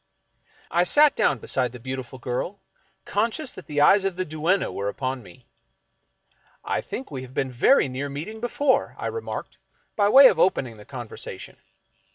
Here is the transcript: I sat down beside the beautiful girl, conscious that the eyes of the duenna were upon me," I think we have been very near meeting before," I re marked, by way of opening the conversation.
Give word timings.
I 0.71 0.81
sat 0.81 1.15
down 1.15 1.37
beside 1.37 1.73
the 1.73 1.79
beautiful 1.79 2.17
girl, 2.17 2.59
conscious 3.05 3.53
that 3.53 3.67
the 3.67 3.81
eyes 3.81 4.03
of 4.03 4.15
the 4.15 4.25
duenna 4.25 4.71
were 4.71 4.89
upon 4.89 5.21
me," 5.21 5.45
I 6.75 6.81
think 6.81 7.11
we 7.11 7.21
have 7.21 7.35
been 7.35 7.51
very 7.51 7.87
near 7.87 8.09
meeting 8.09 8.39
before," 8.39 8.95
I 8.97 9.05
re 9.05 9.21
marked, 9.21 9.57
by 9.95 10.09
way 10.09 10.25
of 10.25 10.39
opening 10.39 10.77
the 10.77 10.85
conversation. 10.85 11.57